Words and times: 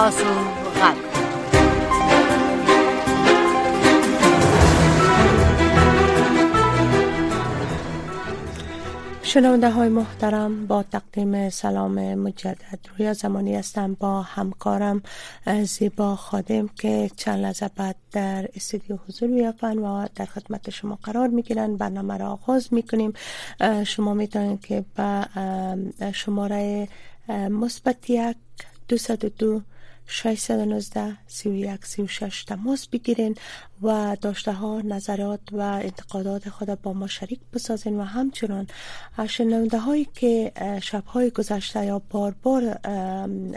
احساس 0.00 0.22
و 9.62 9.70
های 9.70 9.88
محترم 9.88 10.66
با 10.66 10.82
تقدیم 10.82 11.50
سلام 11.50 12.14
مجدد 12.14 12.78
روی 12.98 13.14
زمانی 13.14 13.56
هستم 13.56 13.94
با 13.94 14.22
همکارم 14.22 15.02
زیبا 15.64 16.16
خادم 16.16 16.68
که 16.68 17.10
چند 17.16 17.38
لحظه 17.38 17.70
بعد 17.76 17.96
در 18.12 18.48
استودیو 18.56 18.98
حضور 19.08 19.28
میافن 19.28 19.78
و 19.78 20.06
در 20.14 20.24
خدمت 20.24 20.70
شما 20.70 20.98
قرار 21.02 21.28
میگیرن 21.28 21.76
برنامه 21.76 22.18
را 22.18 22.30
آغاز 22.32 22.74
میکنیم 22.74 23.12
شما 23.86 24.14
میتونید 24.14 24.66
که 24.66 24.84
به 24.96 25.26
شماره 26.12 26.88
مثبت 27.48 28.10
یک 28.10 28.36
دو, 28.88 28.96
دو 29.38 29.60
619 30.10 31.16
31 31.28 31.84
36 31.86 32.44
تماس 32.44 32.88
بگیرین 32.88 33.34
و 33.82 34.16
داشته 34.20 34.52
ها 34.52 34.80
نظرات 34.84 35.40
و 35.52 35.60
انتقادات 35.60 36.48
خود 36.48 36.68
با 36.82 36.92
ما 36.92 37.06
شریک 37.06 37.40
بسازین 37.54 38.00
و 38.00 38.04
همچنان 38.04 38.66
شنونده 39.28 39.78
هایی 39.78 40.08
که 40.14 40.52
های 41.06 41.30
گذشته 41.30 41.86
یا 41.86 42.02
بار 42.10 42.34
بار 42.42 42.78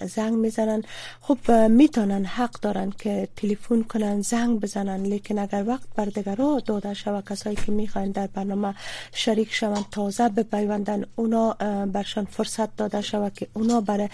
زنگ 0.08 0.34
میزنن 0.34 0.84
خب 1.22 1.52
میتونن 1.52 2.26
حق 2.26 2.60
دارن 2.60 2.90
که 2.90 3.28
تلفن 3.36 3.82
کنن 3.84 4.22
زنگ 4.22 4.60
بزنن 4.60 5.04
لیکن 5.04 5.40
اگر 5.40 5.64
وقت 5.68 5.88
بر 5.96 6.36
ها 6.42 6.60
داده 6.60 6.96
و 7.06 7.22
کسایی 7.22 7.56
که 7.56 7.72
میخواین 7.72 8.12
در 8.12 8.28
برنامه 8.28 8.76
شریک 9.14 9.54
شوند 9.54 9.86
تازه 9.92 10.30
بپیوندن 10.30 11.04
اونا 11.16 11.54
برشان 11.94 12.26
فرصت 12.26 12.76
داده 12.76 13.02
شود 13.02 13.34
که 13.34 13.48
اونا 13.54 13.82
بر 13.82 14.10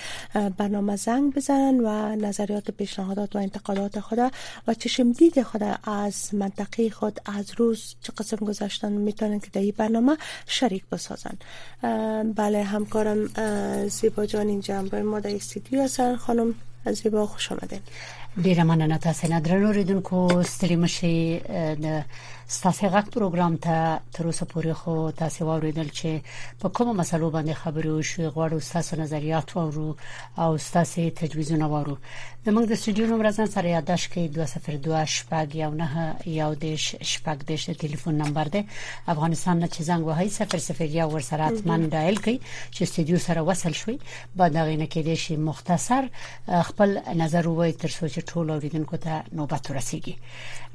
برنامه 0.57 0.95
زنگ 0.95 1.33
بزنن 1.33 1.79
و 1.79 2.15
نظریات 2.15 2.71
پیشنهادات 2.71 3.35
و 3.35 3.39
انتقادات 3.39 3.99
خود 3.99 4.19
و 4.67 4.73
چشم 4.73 5.11
دید 5.11 5.41
خود 5.43 5.61
از 5.99 6.29
منطقه 6.35 6.89
خود 6.89 7.19
از 7.25 7.51
روز 7.57 7.95
چه 8.01 8.13
قسم 8.17 8.35
گذاشتن 8.35 8.91
میتونن 8.91 9.39
که 9.39 9.47
در 9.53 9.61
این 9.61 9.73
برنامه 9.77 10.17
شریک 10.45 10.83
بسازن 10.91 11.37
بله 12.35 12.63
همکارم 12.63 13.27
زیبا 13.87 14.25
جان 14.25 14.47
اینجا 14.47 14.81
با 14.83 14.99
ما 14.99 15.19
در 15.19 15.35
استیدیو 15.35 15.83
هستن 15.83 16.15
خانم 16.15 16.53
زیبا 16.93 17.25
خوش 17.27 17.51
آمدین 17.51 17.79
ډیره 18.43 18.63
مننه 18.63 18.97
تاسو 18.97 19.27
نه 19.27 19.39
درنو 19.39 19.71
ریدونکو 19.71 20.43
ستړي 20.43 20.75
مشي 20.83 21.39
د 21.83 22.03
ستاسو 22.53 22.87
غږ 22.93 23.05
پروګرام 23.15 23.57
ته 23.65 23.99
تر 24.13 24.25
اوسه 24.25 24.45
پورې 24.45 24.71
خو 24.79 25.11
تاسو 25.21 25.45
واوریدل 25.45 25.89
چې 25.89 26.21
په 26.61 26.69
کومه 26.77 26.93
مسلو 26.99 27.29
باندې 27.35 27.53
خبرې 27.63 27.87
وشي 27.89 28.27
غواړو 28.27 28.59
تاسو 28.73 28.95
نظریات 29.01 29.55
وورو 29.57 29.95
او 30.43 30.57
تاسو 30.57 31.09
تجویزونه 31.21 31.65
وورو 31.67 31.97
زموږ 32.45 32.65
د 32.69 32.73
سټوډیو 32.81 33.11
نمبر 33.11 33.31
ځان 33.31 33.45
سره 33.55 33.67
یاداش 33.75 34.07
کې 34.13 34.31
202 34.79 35.03
شپږ 35.17 35.55
یو 35.63 35.69
نه 35.69 36.15
یو 36.25 36.53
دیش 36.63 36.95
شپږ 37.11 37.37
دیش 37.49 37.69
ټلیفون 37.71 38.13
نمبر 38.23 38.43
دی 38.53 38.63
افغانستان 39.13 39.59
نه 39.63 39.67
چې 39.73 39.81
زنګ 39.89 40.01
وهي 40.05 40.29
00 40.29 40.81
یو 41.01 41.09
ورسره 41.11 41.43
اتمن 41.47 41.89
ډایل 41.89 42.17
کوي 42.25 42.39
چې 42.75 42.81
سټوډیو 42.91 43.15
سره 43.27 43.41
وصل 43.41 43.73
شوي 43.81 43.99
با 44.35 44.47
دغه 44.49 44.75
نه 44.75 44.85
کې 44.87 45.13
شي 45.23 45.37
مختصر 45.49 46.09
خپل 46.69 46.97
نظر 47.23 47.47
وایي 47.47 47.71
تر 47.83 47.89
څو 47.99 48.07
چې 48.13 48.21
ټول 48.33 48.49
اوریدونکو 48.55 48.97
ته 49.05 49.37
نوبت 49.39 49.69
ورسیږي 49.71 50.13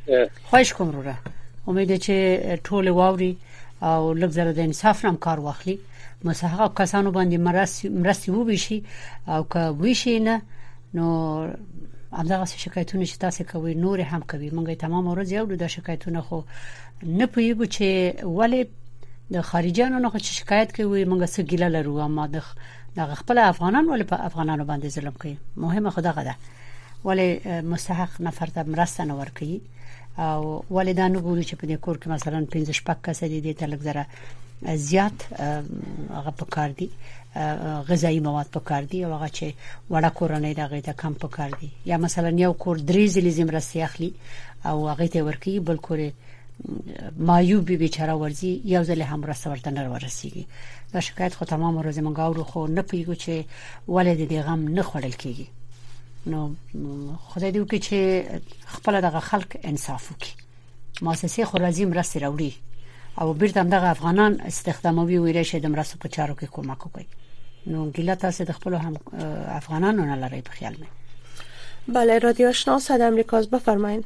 خوښ 0.52 0.74
کوم 0.80 0.90
وروره 0.94 1.16
امید 1.68 1.92
چې 2.08 2.64
ټول 2.68 2.90
واوري 3.02 3.36
او 3.82 4.14
لږ 4.14 4.32
د 4.62 4.66
انصاف 4.68 5.06
نام 5.06 5.16
کار 5.28 5.40
واخلي 5.40 5.80
مسحق 6.28 6.78
کسانو 6.82 7.10
باندې 7.12 7.38
مرستي 7.48 7.90
مرستي 7.90 8.32
وبشي 8.32 8.78
او 9.34 9.44
که 9.54 9.66
وشي 9.82 10.20
نه 10.28 10.42
نو 10.94 11.06
همدغه 12.14 12.46
شکایتونه 12.46 13.06
چې 13.06 13.18
تاسو 13.18 13.44
کوي 13.44 13.74
نور 13.76 14.02
هم 14.02 14.20
کوي 14.22 14.50
مونږه 14.50 14.76
تمام 14.82 15.08
ورځ 15.08 15.32
یو 15.32 15.46
د 15.64 15.68
شکایتونه 15.76 16.22
خو 16.30 16.42
نه 17.04 17.26
پویږو 17.26 17.66
چې 17.66 18.20
ولې 18.24 18.66
د 19.36 19.42
خارجيانو 19.52 20.00
نه 20.00 20.12
چې 20.12 20.34
شکایت 20.42 20.76
کوي 20.78 21.04
مونږه 21.06 21.28
څه 21.28 21.44
ګیله 21.44 21.70
لرو 21.70 22.00
اما 22.08 22.28
د 22.98 23.14
خپل 23.24 23.38
افغانان 23.48 23.86
ولې 23.86 24.04
په 24.14 24.26
افغانانو 24.30 24.66
باندې 24.66 24.88
ظلم 24.98 25.12
کوي 25.24 25.38
مهمه 25.58 25.90
خدغه 25.98 26.24
ده 26.24 26.36
ولې 27.06 27.48
مستحق 27.74 28.22
نفر 28.30 28.48
ته 28.58 28.64
مرسته 28.74 29.06
نه 29.12 29.22
ورکي 29.22 29.62
او 30.28 30.64
والدانو 30.70 31.22
ګوري 31.22 31.48
چې 31.48 31.56
په 31.56 31.68
دې 31.68 31.74
کور 31.74 31.98
کې 31.98 32.08
مثلا 32.16 32.44
15 32.46 32.72
شپک 32.82 33.02
کس 33.10 33.24
دي 33.34 33.42
د 33.42 33.58
تلګ 33.58 33.80
زره 33.80 34.08
زیات 34.90 35.28
هغه 35.32 36.32
په 36.38 36.46
کار 36.56 36.70
دي 36.80 36.90
غذایی 37.90 38.20
مواد 38.20 38.46
پکار 38.52 38.82
دي 38.84 39.06
او 39.06 39.14
هغه 39.18 39.28
چې 39.28 39.54
وړه 39.92 40.08
کورنۍ 40.10 40.54
دغه 40.56 40.80
ته 40.82 40.92
کم 40.94 41.14
پکار 41.14 41.50
دي 41.62 41.72
یا 41.86 41.98
مثلا 41.98 42.30
یو 42.42 42.54
کور 42.54 42.78
درې 42.78 43.10
ځلې 43.12 43.28
زمرسي 43.40 43.84
اخلي 43.84 44.14
او 44.66 44.90
هغه 44.90 45.08
ته 45.08 45.24
ورکی 45.24 45.60
بل 45.60 45.78
کور 45.78 46.12
مایوبي 47.18 47.78
بیچاره 47.78 48.14
ورزي 48.16 48.62
یو 48.66 48.84
ځل 48.86 49.02
هم 49.02 49.26
راسته 49.26 49.50
ورته 49.52 49.72
نه 49.72 50.00
ورسیږي 50.00 50.44
دا 50.94 51.00
شکایت 51.00 51.34
خو 51.36 51.46
تمام 51.46 51.82
ورځ 51.84 51.98
مونږ 51.98 52.20
اورو 52.20 52.44
خو 52.44 52.68
نه 52.68 52.82
پیګو 52.82 53.14
چې 53.16 53.46
ولې 53.88 54.30
دې 54.32 54.46
غم 54.46 54.68
نه 54.68 54.84
خړل 54.84 55.14
کیږي 55.24 55.48
نو 56.28 56.54
خدای 57.28 57.52
دې 57.52 57.58
وکړي 57.58 57.80
چې 57.88 57.98
خپل 58.66 59.02
دغه 59.02 59.20
خلک 59.20 59.58
انصاف 59.66 60.12
وکړي 60.12 60.44
مؤسسه 61.02 61.46
خورازیم 61.46 61.94
راستي 61.94 62.20
راوړي 62.20 62.54
او 63.22 63.34
بیرته 63.34 63.64
دغه 63.64 63.88
افغانان 63.92 64.42
استخداموي 64.42 65.20
ویلې 65.20 65.48
شه 65.48 65.60
د 65.60 65.66
مرستو 65.68 65.98
په 65.98 66.10
چارو 66.10 66.34
کې 66.36 66.44
کومک 66.46 66.78
کوي 66.78 67.06
نو 67.72 67.90
ګیله 67.96 68.14
تاسو 68.20 68.44
د 68.50 68.58
خپل 68.58 68.74
هم 68.74 68.94
افغانانو 69.56 70.06
نه 70.10 70.16
لری 70.22 70.42
په 70.42 70.52
خیال 70.60 70.76
بله 71.96 72.18
رادیو 72.26 72.48
آشنا 72.50 72.78
صد 72.86 73.02
امریکاز 73.02 73.50
بفرمایید 73.54 74.04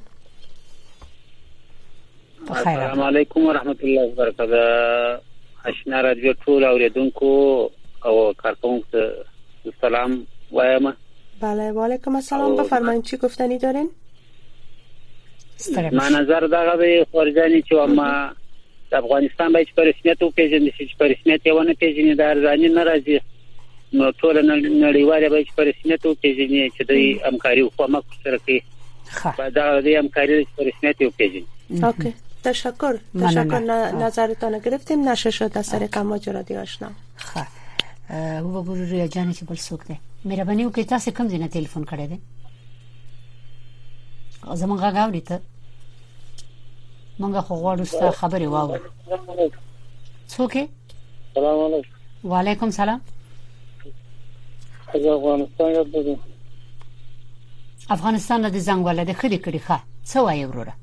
السلام 2.56 3.02
علیکم 3.10 3.48
رحمت 3.60 3.84
الله 3.84 4.14
برکاته 4.18 5.70
آشنا 5.74 6.02
رادیو 6.08 6.34
ټول 6.34 6.64
اوریدونکو 6.64 7.32
او 8.06 8.34
کارکونکو 8.38 9.72
سلام 9.82 10.20
وایم 10.52 10.92
بله 11.42 11.72
و 11.72 11.86
علیکم 11.86 12.16
السلام 12.16 12.56
بفرمایید 12.64 13.04
چی 13.04 13.18
گفتنی 13.18 13.58
دارین 13.58 13.90
ما 15.78 16.08
نظر 16.22 16.48
دغه 16.56 16.78
به 16.78 17.08
خارجانی 17.12 17.62
چې 17.64 17.76
ما 17.76 18.30
د 18.92 18.96
افغانستان 18.96 19.54
به 19.54 19.60
هیڅ 19.64 19.74
پرسمیت 19.78 20.22
او 20.24 20.30
پیژندل 20.32 20.72
شي 20.78 20.88
چې 20.88 20.96
پرسمیت 21.04 21.42
یې 21.48 21.68
نه 21.68 21.74
پیژني 21.74 22.16
د 22.16 22.22
ناراضی 22.80 23.20
نو 23.94 24.12
ټول 24.12 24.36
نړیواله 24.84 25.30
به 25.30 25.44
چې 25.44 25.52
پرسنیت 25.56 26.06
وکړي 26.06 26.70
چې 26.76 26.84
د 26.92 26.94
همکاري 27.28 27.64
خو 27.78 27.84
مخ 27.96 28.04
سره 28.28 28.40
کوي 28.46 28.60
په 29.40 29.46
دا 29.58 29.66
د 29.88 29.90
همکاري 30.02 30.36
پرسنیت 30.60 30.98
وکړي 31.06 31.42
اوکی 31.90 32.12
تشکر 32.46 32.96
تشکر 33.26 33.62
نظرتان 34.04 34.54
گرفتیم 34.68 35.00
نشه 35.10 35.32
شد 35.40 35.58
از 35.64 35.74
سر 35.76 35.84
کماج 35.98 36.30
را 36.38 36.42
دی 36.52 36.56
آشنا 36.64 36.92
خب 37.26 37.52
او 38.46 38.64
به 38.64 38.92
ریا 38.92 39.08
جان 39.08 39.34
چې 39.34 39.44
بل 39.44 39.56
څوک 39.56 39.88
دی 39.88 40.00
مهرباني 40.26 40.72
وکړئ 40.72 40.86
تاسو 40.96 41.12
کوم 41.22 41.30
ځای 41.36 41.44
نه 41.46 41.50
ټلیفون 41.50 41.86
کړی 41.88 42.10
دی 42.10 42.20
زمونږ 44.44 44.80
غاوري 45.00 45.22
ته 45.32 45.38
مونږ 47.22 47.36
خو 47.36 47.56
غواړو 47.64 47.84
ستاسو 47.96 48.12
خبرې 48.26 48.42
واورو 48.58 48.84
څوک 50.36 50.54
سلام 51.40 51.60
علیکم 51.64 51.92
وعلیکم 52.30 52.70
سلام 52.84 53.02
از 54.96 55.06
افغانستان 55.06 55.72
یاد 55.72 55.88
بده 55.88 56.20
افغانستان 57.90 58.50
د 58.50 58.56
زنګواله 58.58 59.04
د 59.04 59.12
خلي 59.14 59.38
کړي 59.46 59.60
ښه 59.68 59.78
څه 60.06 60.18
وایي 60.20 60.46
وروره 60.46 60.74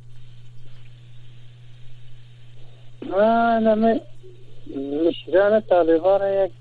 نه 3.10 3.74
نه 3.74 4.00
مشران 5.02 5.60
طالبان 5.60 6.20
یک 6.42 6.52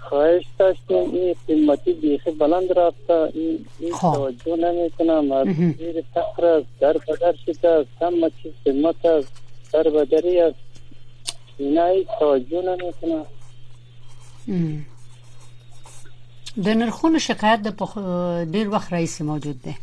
خواهش 0.00 0.44
داشت 0.58 0.82
این 0.90 1.34
قیمتی 1.46 1.92
بیخی 1.92 2.30
بلند 2.30 2.78
رفته 2.78 3.30
این 3.34 3.66
توجه 4.00 4.56
نمیکنم 4.56 5.32
از 5.32 5.46
زیر 5.78 6.04
فقر 6.14 6.44
است 6.46 6.66
در 6.80 6.92
بدر 6.92 7.34
شده 7.46 7.68
است 7.68 7.88
همه 8.02 8.30
چیز 8.42 8.52
قیمت 8.64 9.04
است 9.04 9.32
در 9.72 9.82
بدری 9.82 10.40
است 10.40 10.58
اینا 11.58 11.88
توجه 12.20 12.62
نمیکنم 12.62 13.26
د 16.64 16.68
نرخونو 16.80 17.18
شکایت 17.28 17.60
د 17.62 17.68
ډیر 18.54 18.68
وخت 18.74 18.88
راځي 18.94 19.22
موجود 19.30 19.58
دی 19.64 19.74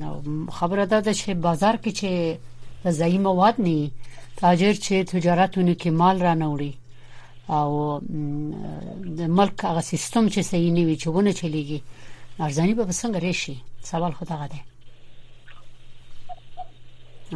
نو 0.00 0.10
خبره 0.58 0.84
ده 0.86 1.12
چې 1.12 1.34
بازار 1.46 1.76
کې 1.82 1.90
چې 1.92 2.38
د 2.84 2.86
ځای 3.00 3.18
مواد 3.26 3.60
نه 3.60 3.90
تاجر 4.40 4.74
چې 4.86 5.04
تجارتونه 5.12 5.72
کې 5.80 5.90
مال 6.00 6.16
را 6.26 6.34
نوړي 6.46 6.72
او 7.56 7.70
د 9.18 9.20
ملک 9.38 9.56
هغه 9.68 9.80
سیستم 9.92 10.24
چې 10.34 10.40
صحیح 10.50 10.72
نه 10.78 10.82
وي 10.86 10.96
چې 11.02 11.06
ونه 11.08 11.32
چلیږي 11.40 11.78
ارزانی 12.46 12.74
به 12.74 12.92
څنګه 12.92 13.20
راشي 13.26 13.56
سوال 13.90 14.12
خو 14.18 14.24
دا 14.30 14.36
غته 14.42 14.68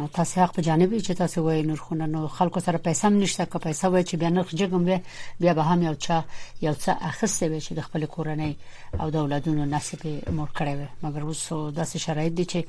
تاسو 0.05 0.41
حق 0.43 0.53
په 0.55 0.61
جانب 0.61 0.97
چې 0.97 1.11
تاسو 1.17 1.43
وای 1.43 1.63
نرخونه 1.63 2.05
نو 2.07 2.27
خلکو 2.27 2.59
سره 2.59 2.77
پیسې 2.77 3.03
هم 3.05 3.19
نشته 3.19 3.45
که 3.45 3.59
پیسې 3.59 3.83
وای 3.85 4.03
چې 4.03 4.15
بیا 4.21 4.29
نرخ 4.29 4.49
جګم 4.55 4.83
وي 4.89 4.99
بیا 5.41 5.53
به 5.53 5.61
هم 5.63 5.81
یو 5.83 5.93
چا 5.93 6.23
یو 6.61 6.73
څه 6.73 6.89
اخستې 7.09 7.45
وي 7.51 7.59
چې 7.61 7.71
د 7.73 7.79
خپل 7.87 8.05
کورنۍ 8.05 8.53
او 9.01 9.09
د 9.09 9.15
اولادونو 9.23 9.65
نصیب 9.65 10.01
مور 10.37 10.49
کړی 10.57 10.73
وي 10.79 10.87
مګر 11.03 11.21
اوس 11.23 11.43
داسې 11.79 11.97
شرایط 12.05 12.33
دي 12.37 12.45
چې 12.51 12.59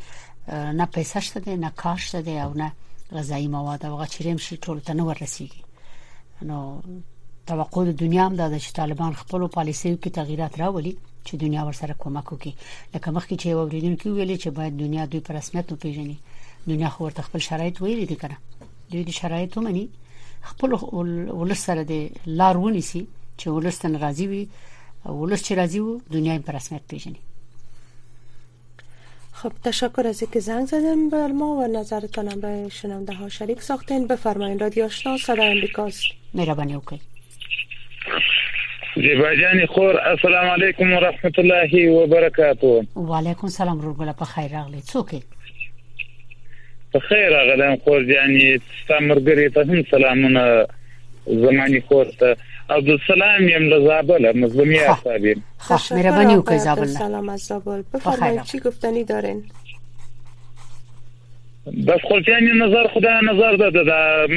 نه 0.79 0.87
پیسې 0.95 1.19
شته 1.27 1.57
نه 1.65 1.71
کار 1.83 1.97
شته 1.97 2.31
او 2.45 2.55
نه 2.61 2.73
غذایی 3.13 3.49
مواد 3.57 3.85
او 3.87 3.97
غچریم 4.01 4.37
شي 4.47 4.57
ټول 4.57 4.79
ته 4.87 4.93
نه 4.95 5.05
ورسیږي 5.15 5.63
نو 6.49 6.59
توقع 7.47 7.85
د 7.85 7.93
دنیا 8.05 8.25
هم 8.27 8.35
دا 8.37 8.47
چې 8.59 8.73
طالبان 8.81 9.13
خپل 9.23 9.47
پالیسیو 9.59 9.97
کې 10.03 10.11
تغیرات 10.21 10.61
راولي 10.61 10.97
چې 11.25 11.35
دنیا 11.45 11.63
ورسره 11.65 11.95
کومک 12.03 12.27
وکړي 12.33 12.53
لکه 12.95 13.09
مخکې 13.17 13.35
چې 13.43 13.47
وګورئ 13.47 14.03
چې 14.03 14.07
ویلي 14.09 14.37
چې 14.43 14.49
باید 14.59 14.77
دنیا 14.85 15.05
دوی 15.07 15.21
پر 15.21 15.35
رسمیت 15.35 15.73
وپیژني 15.73 16.19
دنیا 16.67 16.89
خو 16.89 17.05
ورته 17.05 17.23
خپل 17.23 17.39
شرایط 17.39 17.83
ویلي 17.83 18.05
دي 18.07 18.17
کنه 18.17 18.37
دوی 18.91 19.05
د 19.05 19.11
شرایطو 19.11 19.61
مني 19.61 19.89
خپل 20.43 20.73
ولس 20.73 21.65
سره 21.69 21.83
د 21.83 22.09
لارونی 22.27 22.81
سي 22.91 23.03
چې 23.41 23.49
ولس 23.49 23.79
تن 23.79 23.97
راضي 23.97 24.27
وي 24.29 24.49
ولس 25.07 25.45
چې 25.45 25.53
راضي 25.59 25.81
وو 25.81 26.01
دنیا 26.13 26.35
یې 26.37 26.47
پر 26.47 26.55
رسمیت 26.55 26.83
پیژني 26.91 27.21
خب 29.41 29.53
تشکر 29.65 30.07
از 30.07 30.23
اینکه 30.23 30.41
زنگ 30.41 30.67
زدن 30.67 31.09
به 31.11 31.27
ما 31.27 31.47
و 31.47 31.67
نظرتان 31.73 32.29
هم 32.29 32.41
برای 32.41 32.71
شنونده 32.71 33.13
ها 33.13 33.29
شریک 33.29 33.63
ساختین 33.63 34.07
بفرمایید 34.07 34.61
رادیو 34.63 34.85
آشنا 34.85 35.17
صدای 35.27 35.51
امریکاست 35.51 36.03
مهربانی 36.35 36.77
وکړئ 36.81 36.99
زیبا 39.05 39.35
جان 39.41 39.67
خور 39.75 40.01
السلام 40.15 40.51
علیکم 40.51 40.93
ورحمت 40.93 41.39
الله 41.39 41.91
وبرکاته 41.93 42.87
وعلیکم 42.97 43.47
السلام 43.53 43.79
ورحمت 43.79 44.01
الله 44.01 44.13
په 44.13 44.25
خیر 44.25 44.51
راغلی 44.59 44.81
څوک 44.93 45.15
په 46.93 46.99
خیر 46.99 47.31
غلم 47.51 47.75
خور 47.85 48.03
یعنی 48.11 48.59
ستامر 48.85 49.19
ګری 49.29 49.49
ته 49.57 49.73
هم 49.73 49.83
سلامونه 49.91 50.43
زمانی 51.27 51.81
خور 51.81 52.07
ته 52.21 52.37
عبد 52.71 52.89
السلام 52.91 53.49
یم 53.49 53.65
لزابل 53.73 54.29
مظلومی 54.43 54.79
حسابی 54.79 55.35
خوش 55.59 55.93
مهربانی 55.93 56.37
وکړئ 56.39 56.57
زابل 56.67 56.87
سلام 56.87 57.29
از 57.29 57.41
زابل 57.41 57.83
بفرمایید 57.95 58.43
چی 58.43 58.61
گفتنی 58.61 59.05
دارین 59.05 59.43
بس 61.87 62.01
خپل 62.07 62.25
یعنی 62.29 62.53
نظر 62.61 62.87
خدا 62.95 63.13
نظر 63.21 63.57
ده 63.57 63.71
د 63.71 63.91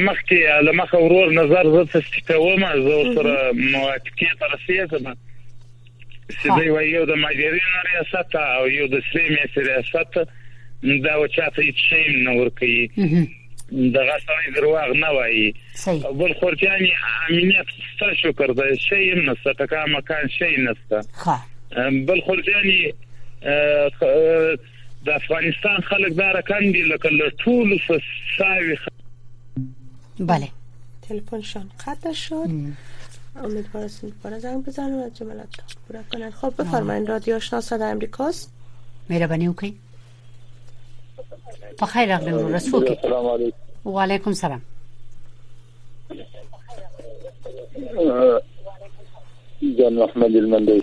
مخکې 0.06 0.62
لمخه 0.64 0.98
ورور 0.98 1.32
نظر 1.32 1.70
زه 1.76 1.84
تستکوم 2.00 2.66
زه 2.72 3.14
سره 3.14 3.52
موافقه 3.62 4.34
تر 4.40 4.58
سیاسه 4.66 5.16
سیدی 6.42 6.68
وایو 6.68 7.06
د 7.06 7.10
ماجرین 7.24 7.90
ریاست 7.92 8.36
او 8.36 8.68
یو 8.68 8.86
د 8.88 9.00
سری 9.12 9.28
میسری 9.28 9.64
ریاست 9.64 10.30
دا 10.82 11.22
و 11.22 11.26
چاته 11.26 11.62
هیڅ 11.62 11.76
نه 12.28 12.30
ور 12.40 12.48
کوي 12.48 12.86
دغه 13.70 14.16
سړی 14.26 14.52
دروغ 14.56 14.78
نه 14.96 15.06
وایي 15.08 15.54
بل 16.18 16.32
خورتياني 16.34 16.92
امنیت 17.30 17.66
ستاسو 17.96 18.14
شکر 18.22 18.46
دی 18.52 18.76
شي 18.78 19.14
نه 19.26 19.34
ست 19.34 19.62
کا 19.62 19.84
مکان 19.88 20.28
شي 20.28 20.56
نهسته 20.56 21.08
بل 22.06 22.20
خورتياني 22.20 22.94
د 25.04 25.08
افغانستان 25.14 25.76
خلک 25.80 26.12
دا 26.16 26.30
رقم 26.32 26.72
دی 26.72 26.82
لکه 26.82 27.10
ټول 27.30 27.80
ساوي 28.38 28.78
بله 30.20 30.48
تلفن 31.08 31.42
شان 31.42 31.68
قطع 31.86 32.12
شد 32.12 32.34
امیدوارم 33.36 33.90
دوباره 34.02 34.38
زنگ 34.38 34.64
بزنم 34.64 34.94
و 34.94 35.10
جملات 35.20 35.48
پورا 35.88 36.00
کنن 36.12 36.30
خب 36.30 36.54
بفرمایید 36.58 37.08
رادیو 37.08 37.36
آشنا 37.36 37.60
صدای 37.60 37.90
امریکاست 37.92 38.52
مهربانی 39.10 39.48
وکړئ 39.54 39.72
په 41.78 41.86
خیر 41.92 42.08
راغلی 42.08 42.32
ورور 42.32 42.58
څوک 42.70 42.88
السلام 42.92 43.26
علیکم 44.04 44.32
سلام 44.32 44.60
السلام 47.76 48.50
جان 49.78 49.94
محمد 49.94 50.36
المندی 50.40 50.80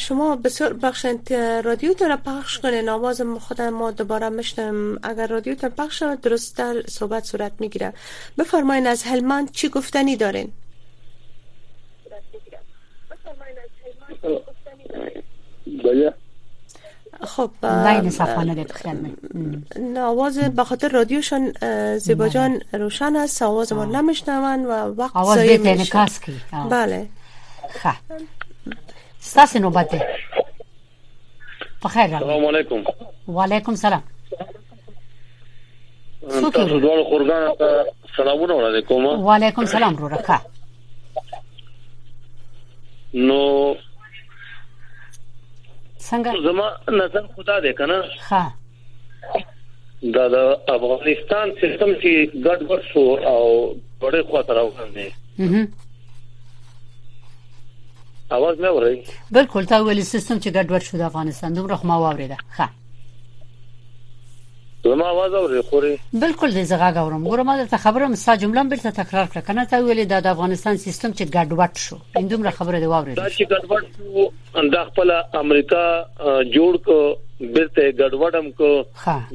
شما 0.00 0.26
بسیار 0.44 0.72
بخشند 0.82 1.32
رادیو 1.64 1.94
را 2.08 2.16
پخش 2.24 2.58
کنین 2.60 2.88
آواز 2.88 3.22
خود 3.40 3.60
ما 3.62 3.90
دوباره 4.00 4.28
مشتم 4.28 4.98
اگر 5.02 5.26
رادیو 5.26 5.54
تا 5.54 5.68
پخش 5.78 5.98
شود 6.00 6.20
درست 6.20 6.58
در 6.58 6.74
صحبت 6.88 7.24
صورت 7.24 7.52
میگیره 7.60 7.92
بفرمایین 8.38 8.86
از 8.86 9.02
هلمان 9.04 9.46
چی 9.46 9.68
گفتنی 9.68 10.16
دارین 10.16 10.52
بله 15.84 16.12
خب 17.22 17.50
بین 17.62 18.10
صفحانه 18.10 18.54
در 18.54 18.66
نه 19.80 20.00
آواز 20.00 20.38
به 20.38 20.64
خاطر 20.64 20.88
رادیوشان 20.88 21.52
زیبا 21.98 22.28
جان 22.28 22.60
روشن 22.72 23.16
است 23.16 23.42
آواز 23.42 23.72
ما 23.72 23.84
نمیشنون 23.84 24.66
و 24.66 24.70
وقت 24.70 25.16
آواز 25.16 25.38
بیت 25.38 25.66
انکاس 25.66 26.20
کی 26.20 26.40
بله 26.70 27.06
خب 27.82 27.90
ستاس 29.20 29.56
نوبت 29.56 29.90
ده 29.90 30.06
بخیر 31.84 32.18
سلام 32.18 32.44
علیکم 32.44 32.84
و 33.28 33.40
علیکم 33.40 33.74
سلام 33.74 34.02
تاسو 36.28 36.80
دوه 36.80 37.04
خورګان 37.10 37.56
سلامونه 38.16 38.54
وړاندې 38.80 38.84
کوم 38.88 39.06
و 39.06 39.32
علیکم 39.32 39.64
سلام 39.64 39.96
رو 39.96 40.08
رکا 40.08 40.38
نو 43.14 43.74
څنګه 46.10 46.32
زما 46.48 46.66
نظر 47.02 47.24
خدا 47.36 47.56
دې 47.66 47.72
کنه 47.78 47.96
ها 48.30 48.44
دا 50.16 50.24
د 50.34 50.36
افغانستان 50.76 51.46
سیستم 51.62 51.90
چې 52.02 52.10
ګډ 52.46 52.60
وډ 52.70 52.82
شو 52.92 53.04
او 53.34 53.42
ډېر 54.12 54.24
خطر 54.32 54.54
راوړي 54.58 55.68
اواز 58.36 58.56
نه 58.64 58.70
وري 58.76 58.94
بالکل 59.36 59.66
تا 59.72 59.76
ویل 59.82 60.02
سیستم 60.14 60.36
چې 60.42 60.48
ګډ 60.56 60.66
وډ 60.72 60.82
شو 60.88 60.96
د 60.98 61.02
افغانستان 61.10 61.52
دومره 61.58 61.76
خو 61.82 61.86
ما 61.92 61.96
واوریده 62.02 62.36
ها 62.56 62.68
زما 64.90 65.06
आवाज 65.14 65.30
اورې 65.34 65.60
خوري 65.70 65.94
بالکل 66.22 66.50
دې 66.56 66.62
زغا 66.72 66.88
غوړم 66.96 67.22
ګورم 67.28 67.50
دا 67.56 67.76
خبره 67.86 68.06
مسا 68.08 68.36
جمله 68.42 68.64
بیرته 68.72 68.90
تکرار 69.02 69.26
کړه 69.26 69.40
کنه 69.48 69.64
ته 69.70 69.76
ویلې 69.84 70.04
د 70.06 70.14
افغانستان 70.34 70.76
سیستم 70.86 71.10
چې 71.18 71.24
ګډوډ 71.36 71.72
شو 71.84 71.96
اندومره 72.18 72.50
خبره 72.58 72.76
دی 72.80 72.86
واورې 72.92 73.12
دا 73.22 73.28
چې 73.36 73.44
ګډوډ 73.52 73.84
شو 73.96 74.60
اند 74.60 74.74
خپل 74.90 75.10
امریکا 75.42 75.84
جوړ 76.56 76.72
ک 76.86 76.88
بیرته 77.40 77.84
ګډوډم 78.00 78.46
کو 78.58 78.68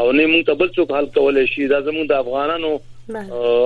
او 0.00 0.12
نه 0.12 0.26
موږ 0.32 0.46
ته 0.48 0.54
بل 0.62 0.72
څوک 0.78 0.94
حل 0.98 1.06
کولای 1.18 1.44
شي 1.52 1.68
دا 1.74 1.78
زموږ 1.90 2.08
د 2.12 2.24
افغانانو 2.24 2.70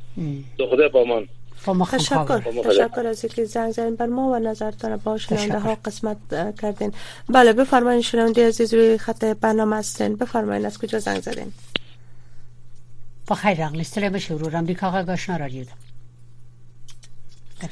د 0.59 0.61
خدای 0.73 0.89
په 0.97 1.01
امان 1.05 1.25
تشکر 1.91 2.39
تشکر 2.45 3.05
از 3.09 3.17
اینکه 3.25 3.43
زنگ 3.51 3.69
زدین 3.75 3.95
بر 3.99 4.05
ما 4.15 4.23
و 4.29 4.35
نظرتان 4.45 4.91
با 5.03 5.11
شنونده 5.25 5.59
ها 5.65 5.73
قسمت 5.85 6.17
کردین 6.61 6.91
بله 7.29 7.51
بفرمایید 7.59 8.03
شنونده 8.07 8.41
عزیز 8.47 8.69
روی 8.73 8.97
خط 9.03 9.21
برنامه 9.45 9.75
هستین 9.77 10.11
بفرمایید 10.23 10.63
از 10.71 10.75
کجا 10.81 10.97
زنگ 11.05 11.19
زدین 11.27 11.49
بخیر 13.29 13.57
اغلی 13.67 14.19
شروع 14.19 14.49
رم 14.55 14.65
دیگه 14.71 14.83
آقا 14.85 15.01
گاشنا 15.11 15.35
را 15.37 15.47
دیدم 15.53 15.77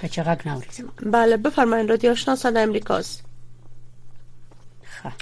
که 0.02 0.08
چقدر 0.10 0.42
نوریزم 0.52 0.86
بله 1.06 1.36
بفرمایید 1.38 1.90
رادیو 1.90 2.12
آشنا 2.12 2.36
صدای 2.36 2.64
امریکاست 2.64 3.31
بخواه 5.02 5.14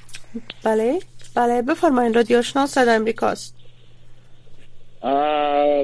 بله 0.63 0.99
بله 1.35 1.61
بفرمایید 1.61 2.15
رادیو 2.15 2.37
آشنا 2.37 2.65
صدای 2.65 2.95
امریکاست 2.95 3.55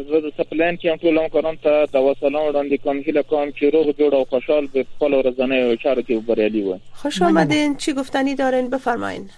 زه 0.10 0.22
د 0.24 0.30
سپلین 0.38 0.78
کې 0.78 0.86
هم 0.86 0.96
ټول 0.98 1.18
همکارانو 1.22 1.58
ته 1.64 1.86
د 1.94 1.96
وسلام 1.96 2.46
وړاندې 2.48 2.82
کوم 2.84 2.98
هیله 2.98 3.22
کوم 3.24 3.50
چې 3.52 3.64
روغ 3.64 3.92
جوړ 3.92 4.14
او 4.14 4.25
خوشحال 4.25 4.68
به 4.74 4.86
خپل 4.96 5.14
ورځنۍ 5.20 5.78
چارو 5.84 6.02
کې 6.02 6.14
بریالي 6.28 6.62
وي 6.64 6.75
خوش 6.94 7.22
آمدین 7.22 7.75
چی 7.78 7.94
گفتنی 7.94 8.36
دارین 8.36 8.70
بفرمایین 8.70 9.30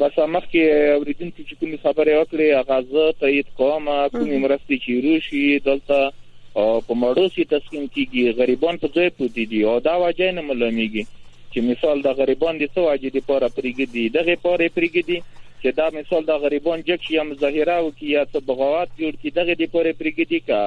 بس 0.00 0.18
مخکې 0.18 0.58
اوریدونکو 0.94 1.42
چې 1.42 1.56
کومې 1.62 1.78
خبرې 1.82 2.12
وکړې 2.22 2.40
هغه 2.40 2.82
زه 2.92 3.14
تایید 3.20 3.46
کوم 3.56 3.88
کومې 4.08 4.42
مرستې 4.44 4.76
چې 4.82 4.92
روشي 5.04 5.58
دلته 5.70 6.10
په 6.54 6.94
مړو 7.04 7.34
سي 7.34 7.44
تسکین 7.44 7.88
کیږي 7.96 8.36
غریبان 8.40 8.76
په 8.84 8.88
ځای 8.96 9.08
پوتې 9.08 9.48
دي 9.50 9.62
او 9.64 9.80
دا 9.80 9.96
وجه 10.04 10.32
نه 10.32 10.42
ملمیږي 10.50 11.06
چې 11.52 11.60
مثال 11.68 12.02
د 12.06 12.12
غریبان 12.20 12.58
د 12.62 12.68
څو 12.74 12.82
اجدي 12.92 13.12
لپاره 13.18 13.52
پریګدي 13.58 14.04
دغه 14.16 14.34
لپاره 14.34 14.68
پریګدي 14.78 15.18
چې 15.62 15.78
دا 15.80 15.88
مثال 15.96 16.26
د 16.28 16.36
غریبان 16.44 16.82
جک 16.90 17.10
یا 17.14 17.22
مظاهره 17.30 17.74
او 17.80 17.90
کې 17.90 18.08
یا 18.16 18.22
څه 18.32 18.44
بغاوت 18.50 18.92
جوړ 19.00 19.12
کې 19.20 19.36
دغه 19.38 19.56
لپاره 19.62 19.96
پریګدي 20.02 20.40
کا 20.50 20.60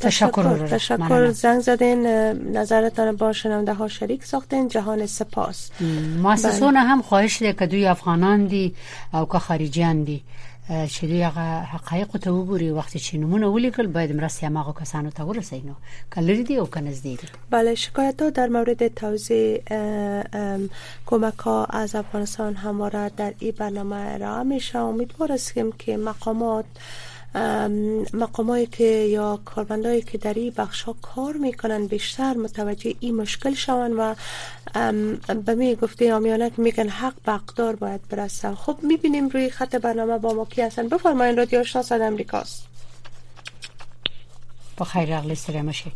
تشکر 0.00 0.58
تشکر 0.68 1.30
زنگ 1.30 1.60
زدین 1.60 2.06
نظرتان 2.56 3.16
با 3.16 3.32
شنونده 3.32 3.74
ها 3.74 3.88
شریک 3.88 4.24
ساختین 4.24 4.68
جهان 4.68 5.06
سپاس 5.06 5.70
مؤسسون 6.22 6.70
بله. 6.70 6.80
هم 6.80 7.02
خواهش 7.02 7.42
ده 7.42 7.52
که 7.52 7.66
دوی 7.66 7.86
افغانان 7.86 8.46
دی 8.46 8.74
او 9.14 9.24
که 9.28 9.38
خارجیان 9.38 10.02
دی 10.02 10.22
چې 10.86 11.00
دوی 11.04 11.22
هغه 11.22 11.40
حقایق 11.72 12.06
ته 12.16 12.30
وګوري 12.30 12.62
وخت 12.62 12.96
چې 12.98 13.14
نمونه 13.14 13.46
ولیکل 13.46 13.86
باید 13.86 14.16
مرستې 14.20 14.44
هغه 14.44 14.74
کسانو 14.80 15.10
ته 15.10 15.22
ورسینو 15.24 15.72
کلری 16.14 16.44
دی 16.44 16.56
او 16.56 16.66
کنه 16.66 16.92
زدی 16.92 17.18
بله 17.50 17.74
شکایت 17.74 18.16
در 18.16 18.46
مورد 18.48 18.88
توزیع 18.94 19.60
کمک 21.06 21.38
ها 21.38 21.64
از 21.64 21.94
افغانستان 21.94 22.54
هماره 22.54 23.10
در 23.16 23.34
ای 23.38 23.52
برنامه 23.52 23.96
ارائه 24.12 24.42
میشه 24.42 24.78
هستیم 25.30 25.72
که 25.78 25.96
مقامات 25.96 26.64
مقامایی 28.14 28.66
که 28.66 28.84
یا 28.84 29.40
کارمندایی 29.44 30.02
که 30.02 30.18
در 30.18 30.34
این 30.34 30.52
بخش 30.58 30.82
ها 30.82 30.94
کار 31.02 31.32
میکنن 31.40 31.86
بیشتر 31.86 32.34
متوجه 32.34 32.94
این 33.00 33.16
مشکل 33.16 33.54
شون 33.54 33.92
و 33.92 34.14
به 35.46 35.54
می 35.54 35.74
گفته 35.74 36.14
آمیانت 36.14 36.58
میگن 36.58 36.88
حق 36.88 37.14
به 37.56 37.72
باید 37.72 38.00
برسه 38.10 38.54
خب 38.54 38.76
میبینیم 38.82 39.28
روی 39.28 39.50
خط 39.50 39.76
برنامه 39.76 40.18
با 40.18 40.34
ما 40.34 40.44
کی 40.44 40.62
هستن 40.62 40.88
بفرمایید 40.88 41.38
رادیو 41.38 41.60
آشنا 41.60 41.82
صد 41.82 42.00
امریکاست 42.00 42.66
با 44.76 44.84
خیر 44.84 45.12
اغلی 45.14 45.34
سرمشه 45.34 45.90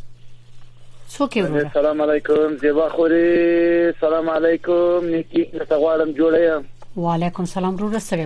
سوکی 1.09 1.43
سلام 1.75 2.03
علیکم 2.03 2.57
زیبا 2.57 2.89
خوری. 2.89 3.93
سلام 4.01 4.31
علیکم 4.31 5.05
نیکی 5.05 5.51
نتغوارم 5.55 6.15
و 6.97 7.09
علیکم 7.11 7.45
سلام 7.45 7.77
رو 7.77 7.95
رسته 7.95 8.17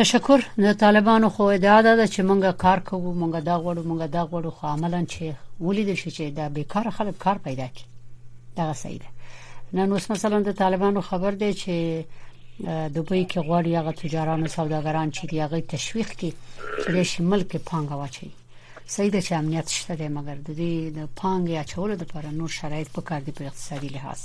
تشکر 0.01 0.45
د 0.65 0.77
طالبانو 0.83 1.29
خو 1.37 1.47
ادعا 1.55 1.81
ده 1.81 2.07
چې 2.07 2.19
مونږه 2.19 2.61
کار 2.65 2.79
کوو 2.91 3.07
مونږه 3.21 3.45
دا 3.45 3.57
غوړو 3.63 3.87
مونږه 3.91 4.13
دا 4.17 4.27
غوړو 4.31 4.49
خو 4.59 4.67
عملاً 4.75 5.05
چې 5.05 5.23
ولیدل 5.69 5.95
شي 5.95 6.09
چې 6.11 6.35
دا 6.41 6.49
بیکاره 6.59 6.89
خلک 6.99 7.17
کار 7.25 7.37
پیدا 7.47 7.67
کوي 7.77 8.57
دا 8.57 8.73
صحیح 8.73 8.97
ده 9.03 9.07
نن 9.79 9.91
اوس 9.91 10.11
مثلا 10.11 10.39
د 10.49 10.55
طالبانو 10.65 11.01
خبر 11.09 11.31
دی 11.45 11.53
چې 11.63 12.21
دوبه 12.93 13.23
کې 13.29 13.39
غواړي 13.47 13.71
هغه 13.79 13.91
تجارانو 13.91 14.47
سوداګران 14.47 15.11
چې 15.11 15.23
دی 15.29 15.37
هغه 15.41 15.57
تشویق 15.75 16.09
کړي 16.09 16.31
چې 16.81 17.03
شي 17.09 17.23
ملک 17.31 17.49
پانګه 17.69 17.95
واچي 18.01 18.29
سید 18.95 19.15
چې 19.25 19.31
امنیت 19.33 19.69
شته 19.69 19.93
دی 19.95 20.07
مګر 20.17 20.37
د 20.47 20.49
دې 20.59 20.75
د 20.97 20.99
پانګې 21.21 21.55
اچولو 21.63 21.95
لپاره 22.03 22.31
نور 22.39 22.49
شرایط 22.59 22.89
پکار 22.99 23.21
دي 23.25 23.31
په 23.37 23.43
اقتصادي 23.43 23.89
لحاظ 23.95 24.21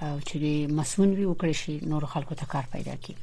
او 0.00 0.20
چې 0.20 0.72
مسون 0.80 1.10
وي 1.18 1.26
وکړي 1.28 1.54
شي 1.60 1.74
نور 1.92 2.02
خلکو 2.14 2.34
ته 2.40 2.46
کار 2.52 2.62
پیدا 2.72 2.96
کړي 3.02 3.14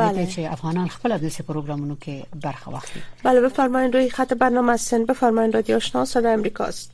بله 0.00 0.26
چې 0.30 0.38
افغانان 0.56 0.88
خپل 0.96 1.16
د 1.18 1.28
سه 1.36 1.42
پروګرامونو 1.50 1.96
کې 2.02 2.46
برخه 2.46 2.72
واخلي 2.72 3.02
بله 3.24 3.40
بفرمایید 3.46 3.96
روی 3.96 4.10
خط 4.16 4.34
برنامه 4.42 4.76
سن 4.88 5.06
بفرمایید 5.12 5.54
رادیو 5.58 5.76
آشنا 5.76 6.04
صدای 6.16 6.34
آمریکاست 6.40 6.92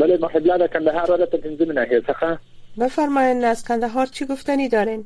بله 0.00 0.18
محب 0.22 0.46
لها 0.46 0.66
کندهار 0.68 1.18
را 1.18 1.26
تنظیم 1.36 1.72
ناحیه 1.72 2.00
څخه 2.10 2.36
بفرماین 2.80 3.44
از 3.44 3.64
کندهار 3.64 4.06
چی 4.06 4.26
گفتنی 4.26 4.68
دارین 4.68 5.04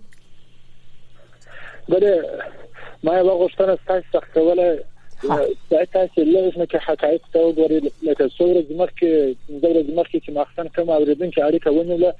بله 1.89 2.23
ما 3.03 3.15
یو 3.15 3.49
غوښتنه 3.49 3.79
ستاسو 3.83 4.03
څخه 4.13 4.27
کوله 4.35 4.85
تاسو 5.93 6.21
له 6.25 6.39
اوس 6.39 6.57
نه 6.59 6.67
که 6.67 6.79
حقایق 6.79 7.21
ته 7.33 7.39
وګورئ 7.39 7.85
لکه 8.03 8.29
څو 8.39 8.45
ورځې 8.53 8.73
مخکې 8.83 9.11
د 9.63 9.65
ورځې 9.73 9.93
مخکې 9.99 10.19
چې 10.25 10.31
مخکې 10.33 10.69
کوم 10.77 10.91
اوریدونکي 10.91 11.41
اړیکه 11.41 11.69
ونیوله 11.71 12.15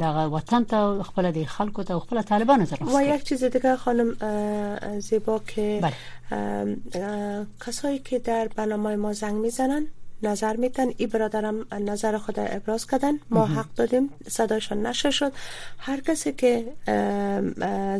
د 0.00 0.32
وطن 0.34 0.62
ته 0.70 0.78
خپل 1.08 1.24
د 1.32 1.38
خلکو 1.44 1.82
ته 1.88 1.94
خپل 2.04 2.22
طالبانو 2.22 2.66
ته 2.66 2.84
و 2.94 3.00
یک 3.00 3.22
چیز 3.24 3.44
دیگه 3.44 3.76
خانم 3.76 4.08
زیبا 5.00 5.38
که 5.46 5.66
بله. 5.84 5.96
کسایی 7.66 7.98
که 7.98 8.18
در 8.18 8.48
برنامه 8.56 8.96
ما 8.96 9.12
زنگ 9.12 9.34
میزنن 9.34 9.86
نظر 10.22 10.56
میتن 10.56 10.86
ای 10.96 11.06
برادرم 11.06 11.66
نظر 11.72 12.18
خود 12.18 12.34
ابراز 12.38 12.86
کردن 12.86 13.12
ما 13.30 13.46
حق 13.46 13.66
دادیم 13.76 14.10
صدایشان 14.28 14.86
نشه 14.86 15.10
شد 15.10 15.32
هر 15.78 16.00
کسی 16.00 16.32
که 16.32 16.64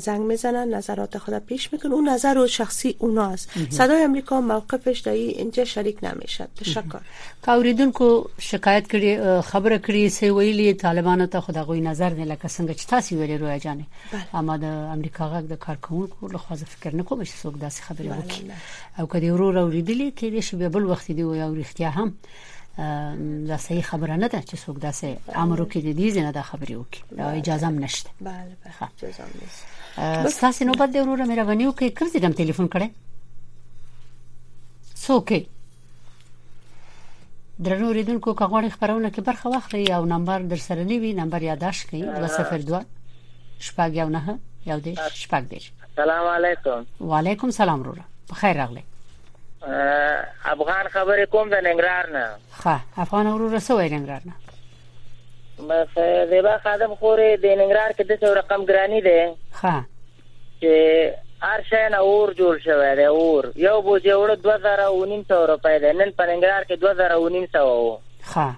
زنگ 0.00 0.20
میزنن 0.20 0.74
نظرات 0.74 1.18
خود 1.18 1.38
پیش 1.38 1.72
میکن 1.72 1.92
اون 1.92 2.08
نظر 2.08 2.38
و 2.38 2.46
شخصی 2.46 2.96
اونا 2.98 3.36
صدای 3.70 4.02
امریکا 4.02 4.40
موقفش 4.40 4.98
در 5.00 5.12
اینجا 5.12 5.64
شریک 5.64 5.98
نمیشد 6.04 6.48
تشکر 6.56 7.00
کاوریدون 7.42 7.92
کو 7.92 8.24
شکایت 8.38 8.86
کردی 8.86 9.40
خبر 9.42 9.78
کری 9.78 10.08
سی 10.08 10.30
ویلی 10.30 10.74
طالبان 10.74 11.26
ته 11.26 11.40
خدا 11.40 11.74
نظر 11.74 12.10
نه 12.10 12.36
کسنگ 12.36 12.72
چی 12.72 12.86
تاسی 12.88 13.16
ویلی 13.16 13.38
روی 13.38 13.58
جانه 13.60 13.86
بله. 14.12 14.36
اما 14.36 14.56
د 14.56 14.64
امریکا 14.64 15.42
غږ 15.48 15.52
کار 15.52 15.78
کمون 15.82 16.06
کو 16.06 16.28
لخواز 16.28 16.64
فکر 16.64 16.96
نکو 16.96 17.14
کوم 17.16 17.24
سوگ 17.24 17.54
داسی 17.54 17.82
خبری 17.82 18.08
رو 18.08 18.14
بله، 18.14 18.22
بله. 18.24 19.00
او 19.02 19.06
کدی 19.06 19.28
رو 19.28 19.58
اوریدلی 19.58 20.10
که 20.10 20.30
بیا 20.56 20.68
بل 20.68 20.82
وقتی 20.84 21.14
دیو 21.14 21.34
هم 21.90 22.07
هم 22.10 23.44
دا 23.46 23.56
صحیح 23.56 23.82
خبره 23.82 24.16
نه 24.16 24.28
ده 24.28 24.42
چې 24.42 24.54
څوک 24.56 24.76
داسې 24.78 25.06
امر 25.38 25.62
وکړي 25.62 25.80
د 25.84 25.90
دې 25.98 26.16
نه 26.22 26.32
دا 26.32 26.42
خبرې 26.42 26.74
وکړي 26.74 27.02
دا 27.12 27.30
اجازه 27.32 27.66
هم 27.68 27.78
نشته 27.84 28.10
بله 28.20 28.52
بله 28.64 28.74
اجازه 29.02 29.22
هم 29.24 29.30
نشته 29.44 29.68
بس 30.24 30.40
تاسو 30.40 30.64
نو 30.64 30.72
بده 30.72 31.02
وروره 31.02 31.24
مې 31.34 31.38
راونیو 31.38 31.72
کې 31.72 31.98
کړځې 31.98 32.18
دم 32.22 32.32
ټلیفون 32.32 32.68
کړي 32.74 32.88
څوک 35.06 35.46
درنو 37.66 37.90
ریدونکو 37.92 38.34
کا 38.34 38.46
غوړي 38.46 38.68
خبرونه 38.70 39.10
کې 39.10 39.20
برخه 39.20 39.50
واخلي 39.50 39.92
او 39.94 40.04
نمبر 40.04 40.42
در 40.42 40.56
سره 40.56 40.82
نیوي 40.84 41.12
نمبر 41.12 41.42
یاداشت 41.42 41.86
کړئ 41.88 42.28
202 42.28 42.84
شپږ 43.60 43.90
یو 44.00 44.08
نه 44.08 44.38
یو 44.66 44.80
دې 44.80 44.94
شپږ 45.22 45.42
دې 45.52 45.60
سلام 45.96 46.26
علیکم 46.26 46.84
وعلیکم 47.00 47.50
سلام 47.50 47.80
وروره 47.80 48.04
په 48.28 48.34
خیر 48.34 48.56
راغلی 48.56 48.82
افغان 50.44 50.88
خبرې 50.88 51.26
کوم 51.30 51.50
د 51.50 51.54
ننګرهار 51.60 52.06
نه 52.10 52.24
ښه 52.62 52.78
افغان 53.02 53.26
ورور 53.26 53.58
سوې 53.58 53.88
ننګرهار 53.92 54.22
نه 54.30 54.34
مې 55.68 56.26
زیبا 56.30 56.58
خادم 56.64 56.94
خورې 56.94 57.36
د 57.42 57.46
ننګرهار 57.60 57.92
کې 57.92 58.04
د 58.06 58.12
څو 58.22 58.34
رقم 58.34 58.64
ګرانی 58.66 59.00
دی 59.02 59.20
ښه 59.60 59.74
چې 60.62 60.74
هر 61.42 61.60
شي 61.70 61.82
نه 61.92 61.96
اور 61.98 62.28
جوړ 62.40 62.54
شوی 62.66 62.94
دی 62.96 63.04
اور 63.04 63.44
یو 63.56 63.82
بوجه 63.82 64.14
وړ 64.20 64.30
2900 64.46 65.50
روپۍ 65.50 65.78
دی 65.82 65.90
نن 65.92 66.10
په 66.18 66.24
ننګرهار 66.30 66.64
کې 66.68 66.76
2900 66.82 67.56
وو 67.66 67.98
ښه 68.30 68.48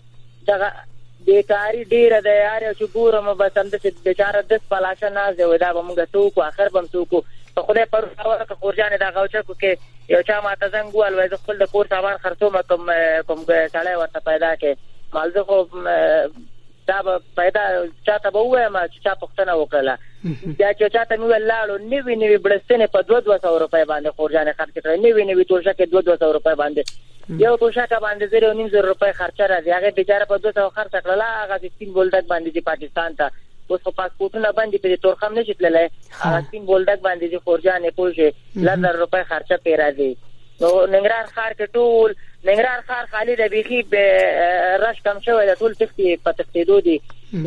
دغه 0.52 0.68
بیکاری 1.30 1.82
ډیر 1.92 2.14
ده 2.28 2.34
یار 2.38 2.66
چې 2.66 2.92
ګورم 2.98 3.34
بس 3.42 3.58
امده 3.64 3.80
چې 3.86 4.10
بیچاره 4.10 4.42
د 4.52 4.62
پلاشه 4.74 5.10
ناز 5.18 5.40
دی 5.40 5.48
ودا 5.54 5.72
به 5.78 5.88
موږ 5.88 6.12
ټوکو 6.18 6.44
اخر 6.50 6.70
بم 6.78 6.90
ټوکو 6.96 7.22
په 7.58 7.66
خوله 7.68 7.88
پر 7.96 8.06
اور 8.06 8.44
که 8.52 8.58
خورجان 8.62 8.94
دا 9.04 9.10
غوچه 9.20 9.42
کو 9.50 9.58
کې 9.62 10.14
یو 10.14 10.22
چا 10.32 10.38
ماته 10.48 10.70
زنګ 10.76 11.02
وال 11.02 11.18
وای 11.20 11.34
خپل 11.44 11.58
د 11.64 11.70
کور 11.74 11.92
سامان 11.94 12.20
خرڅوم 12.26 12.58
کوم 12.74 12.92
کوم 13.30 13.44
سړی 13.50 13.96
ورته 14.02 14.24
پیدا 14.30 14.52
کې 14.62 14.87
مالده 15.12 15.42
خو 15.42 15.62
دا 16.88 17.02
به 17.02 17.20
پیدا 17.36 17.60
چاته 18.06 18.30
به 18.30 18.38
وایم 18.38 18.86
چې 18.86 19.04
چا 19.04 19.14
پښتنه 19.20 19.52
وکړه 19.60 19.84
دا 20.58 20.70
چې 20.72 20.92
چاته 20.92 21.16
مې 21.16 21.20
ولاړو 21.32 21.78
نیوی 21.80 22.16
نیوی 22.16 22.38
بلستنه 22.38 22.86
په 22.86 23.02
2200 23.08 23.44
روپۍ 23.64 23.84
باندې 23.88 24.06
خورجانه 24.16 24.52
خرج 24.52 24.68
کړې 24.68 24.98
نیوی 25.04 25.24
نیوی 25.24 25.44
توشه 25.44 25.72
کې 25.72 25.82
2200 26.06 26.34
روپۍ 26.36 26.54
باندې 26.60 26.82
یو 27.44 27.56
توشه 27.56 27.86
باندې 28.02 28.24
زره 28.32 28.52
نیم 28.54 28.68
زره 28.68 28.80
روپۍ 28.92 29.12
خرچه 29.20 29.46
راځي 29.46 29.68
هغه 29.76 29.90
بیچاره 29.90 30.24
په 30.24 30.38
200 30.38 30.68
خرچ 30.76 30.94
کړل 30.96 31.22
هغه 31.24 31.56
د 31.58 31.66
سپین 31.76 31.90
بولډک 31.96 32.24
باندې 32.32 32.48
چې 32.56 32.60
پاکستان 32.70 33.14
ته 33.18 33.30
اوس 33.68 33.80
په 33.82 33.90
پاسپورتونه 33.90 34.52
باندې 34.52 34.82
په 34.84 34.96
تورخم 35.02 35.34
نه 35.34 35.42
شتللای 35.44 35.90
هغه 36.22 36.40
سپین 36.46 36.66
بولډک 36.70 37.00
باندې 37.08 37.26
چې 37.32 37.44
خورجانه 37.44 37.90
پوجي 37.90 38.32
لندن 38.68 38.88
روپۍ 39.04 39.22
خرچه 39.30 39.56
پیرا 39.64 39.90
دي 39.98 40.10
نو 40.60 40.68
ننګرهار 40.86 41.26
ښار 41.36 41.52
کې 41.58 41.66
ټول 41.76 42.14
ننګرهار 42.46 42.80
ښار 42.88 43.06
خالي 43.12 43.34
د 43.38 43.48
بيخي 43.52 43.78
به 43.92 44.02
رش 44.82 44.98
کم 45.06 45.16
شوی 45.26 45.46
د 45.46 45.56
ټول 45.62 45.72
تختی 45.80 46.12
په 46.26 46.32
تختیدو 46.40 46.76
دي 46.86 46.94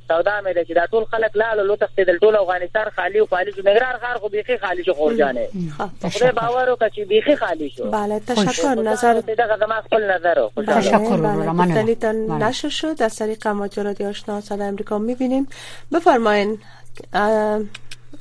سودا 0.08 0.42
مې 0.42 0.66
چې 0.68 0.74
دا 0.76 0.86
ټول 0.88 1.04
خلک 1.12 1.36
لاله 1.42 1.64
لو 1.68 1.76
تختیدل 1.82 2.18
ټول 2.24 2.36
افغانستان 2.38 2.90
خالی 2.96 3.20
او 3.20 3.26
خالی 3.34 3.52
شو 3.56 3.62
مګرار 3.62 3.98
غار 4.04 4.18
خو 4.24 4.30
بيخي 4.36 4.58
خالی 4.64 4.84
شو 4.88 4.94
خب. 4.98 5.04
خو 5.04 6.10
خدای 6.10 6.32
باور 6.40 6.72
وکړي 6.76 6.96
چې 6.96 7.00
بيخي 7.12 7.36
خالی 7.44 7.70
شو 7.76 7.92
بله 7.92 8.20
تشکر 8.32 8.76
نظر 8.88 9.14
دغه 9.22 9.58
زما 9.66 9.78
خپل 9.86 10.04
نظر 10.12 10.42
بله، 10.56 10.66
تشکر 10.66 11.18
بله، 11.18 11.28
ممنون 11.60 11.86
بله. 11.86 12.48
نشر 12.48 12.70
شد 12.70 13.04
از 13.08 13.16
طریق 13.18 13.48
ماجرات 13.48 14.02
آشنا 14.02 14.42
صد 14.42 14.62
امریکا 14.62 14.98
میبینیم 14.98 15.48
بفرمایین 15.94 16.58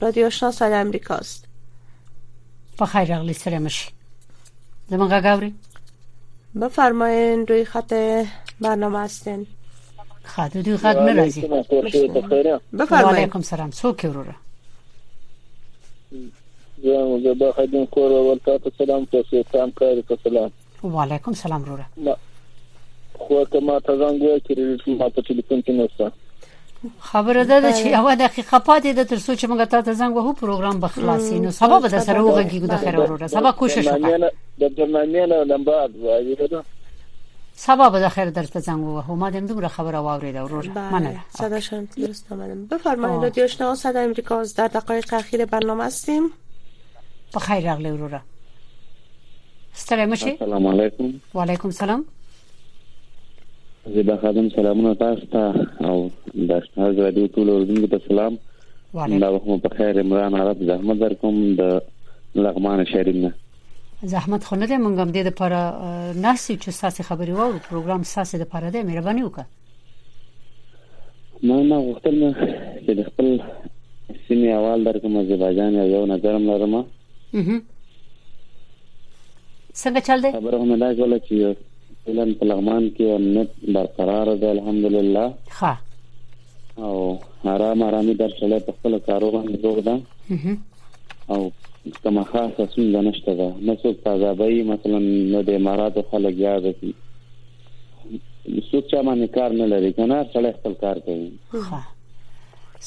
رادیو 0.02 0.26
آشنا 0.26 0.50
صد 0.50 0.72
امریکا 0.82 1.20
په 2.78 2.86
خیر 2.92 3.12
اغلی 3.12 3.32
سره 3.32 3.58
زمان 4.88 5.20
زمونږه 5.20 5.24
غاوري 5.26 5.54
بفرمایین 6.62 7.46
روی 7.46 7.64
خط 7.64 7.94
برنامه 8.60 9.00
هستین 9.04 9.46
خاطر 10.24 10.62
دوی 10.62 10.76
غد 10.76 10.96
نه 10.98 11.12
راځي 11.12 11.40
بفرمایئ 12.72 13.20
علیکم 13.22 13.40
سلام 13.42 13.70
څوک 13.70 14.04
وروره 14.04 14.34
زه 16.82 17.20
زه 17.22 17.34
به 17.34 17.52
خدمت 17.52 17.90
کور 17.90 18.12
ورته 18.12 18.60
سلام 18.78 19.06
کوم 19.06 19.22
سلام 19.52 19.70
کاری 19.70 20.02
په 20.02 20.18
سلام 20.24 20.50
وعلیکم 20.84 21.32
سلام 21.32 21.62
وروره 21.62 21.86
خو 23.18 23.44
ته 23.44 23.60
ما 23.60 23.80
ته 23.80 23.92
زنګ 23.96 24.22
وکړې 24.22 24.84
چې 24.84 24.88
ما 24.90 25.08
په 25.08 25.22
ټلیفون 25.22 25.60
کې 25.62 25.70
نوسته 25.70 26.12
خبره 26.98 27.44
ده 27.44 27.72
چې 27.72 27.86
یو 27.86 28.14
دقیقه 28.14 28.58
پاتې 28.58 28.94
ده 28.96 29.04
تر 29.04 29.16
څو 29.16 29.34
چې 29.38 29.44
موږ 29.44 29.60
تاسو 29.72 29.86
ته 29.88 29.92
زنګ 29.94 30.16
وهو 30.16 30.32
پروګرام 30.42 30.76
به 30.84 30.88
خلاصې 30.88 31.32
نو 31.32 31.50
سبا 31.50 31.78
به 31.80 31.88
سره 31.88 32.22
وګورئ 32.24 32.70
د 32.70 32.76
خیر 32.84 33.00
وروره 33.00 33.26
سبا 33.26 33.52
کوشش 33.52 33.86
وکړه 33.86 34.34
د 34.60 34.74
برنامه 34.78 35.06
نه 35.26 35.44
لمبا 35.54 35.86
دی 35.86 36.46
سبا 37.64 37.88
به 37.90 38.08
خیر 38.08 38.30
درته 38.30 38.60
زنګ 38.60 38.84
ووه 38.84 39.10
ما 39.14 39.30
دې 39.30 39.36
دومره 39.40 39.68
خبره 39.68 39.98
واوریده 39.98 40.42
ورور 40.44 40.68
مننه 40.76 41.20
صدا 41.30 41.60
شم 41.60 41.88
درست 41.96 42.32
منم 42.32 42.66
بفرمایید 42.66 43.22
رادیو 43.22 43.44
آشنا 43.44 43.74
صدا 43.74 44.00
امریکا 44.00 44.40
از 44.40 44.54
در 44.54 44.68
دقایق 44.68 45.14
اخیر 45.14 45.44
برنامه 45.44 45.84
هستیم 45.84 46.22
په 47.32 47.40
خیر 47.40 47.64
راغلی 47.70 47.90
وروره 47.90 48.20
ستړی 49.74 49.92
مشي 50.12 50.30
السلام 50.30 50.66
علیکم 50.66 51.04
و 51.34 51.40
علیکم 51.40 51.68
السلام 51.68 52.04
زه 53.86 54.02
به 54.02 54.16
خدمت 54.16 54.54
سلامونه 54.56 54.94
تاسو 54.94 55.26
ته 55.26 55.66
او 55.86 56.10
د 56.50 56.62
شهر 56.76 56.90
رادیو 56.92 57.26
ټول 57.26 57.48
اوریدونکو 57.48 57.96
ته 57.98 58.08
سلام 58.08 58.38
وعلیکم 58.94 59.58
په 59.58 59.68
خیر 59.78 60.00
عمران 60.00 60.34
عرب 60.34 60.64
زحمت 60.66 60.98
درکوم 60.98 61.54
د 61.54 61.82
لغمان 62.34 62.84
شهرینه 62.84 63.34
زحمت 64.02 64.44
خو 64.44 64.56
نه 64.56 64.66
دی 64.66 64.76
مونږ 64.76 64.98
هم 64.98 65.10
دې 65.16 65.20
لپاره 65.30 65.58
ناسي 66.22 66.56
چې 66.62 66.70
ساسي 66.70 67.02
خبري 67.08 67.32
وو 67.32 67.58
پروګرام 67.68 68.02
ساسي 68.12 68.36
د 68.38 68.40
لپاره 68.42 68.66
دی 68.70 68.82
مهرباني 68.88 69.22
وکړه 69.24 69.46
ما 71.48 71.56
نه 71.70 71.76
غوښتل 71.86 72.16
چې 72.86 72.92
د 72.98 73.00
خپل 73.08 73.26
سیمه 74.26 74.48
اول 74.56 74.78
درکمه 74.90 75.18
آذربایجان 75.20 75.70
یو 75.74 76.02
نظر 76.14 76.34
لرم 76.48 76.74
څنګه 79.74 80.00
چل 80.08 80.18
دی 80.22 80.28
خبره 80.36 80.56
هم 80.62 80.72
دا 80.84 80.90
کوله 81.00 81.16
چې 81.24 81.34
فلن 82.04 82.30
په 82.42 82.46
لغمان 82.52 82.84
کې 82.96 83.04
امنیت 83.18 83.50
برقرار 83.74 84.28
دی 84.42 84.46
الحمدلله 84.54 85.26
ها 85.60 85.74
او 86.76 86.94
آرام 87.44 87.82
آرامي 87.82 88.14
درڅلې 88.14 88.60
په 88.68 88.72
خپل 88.78 88.92
کارو 89.10 89.28
باندې 89.36 89.56
وګدا 89.66 89.96
او 91.30 91.40
کومه 92.02 92.24
خاصه 92.24 92.66
ستونزه 92.66 93.00
نشته 93.00 93.34
ده 93.34 93.54
مسعود 93.68 93.96
تازابی 94.04 94.62
مثلا 94.62 94.98
نو 95.32 95.42
د 95.42 95.50
امارات 95.50 96.00
خلک 96.10 96.34
یاد 96.38 96.62
دي 96.80 96.92
څوک 98.70 98.84
چې 98.90 98.96
باندې 99.06 99.26
کار 99.36 99.50
نه 99.60 99.66
لري 99.72 99.92
کنه 99.92 100.26
سره 100.32 100.52
خپل 100.52 100.72
کار 100.74 100.98
کوي 100.98 101.32